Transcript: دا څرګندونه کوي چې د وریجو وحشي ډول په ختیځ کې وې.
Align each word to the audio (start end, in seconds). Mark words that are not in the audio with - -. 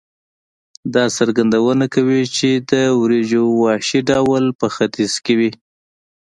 دا 0.93 1.03
څرګندونه 1.17 1.85
کوي 1.95 2.21
چې 2.35 2.49
د 2.71 2.73
وریجو 3.01 3.43
وحشي 3.61 3.99
ډول 4.09 4.43
په 4.59 4.67
ختیځ 4.75 5.13
کې 5.25 5.33
وې. 5.39 5.51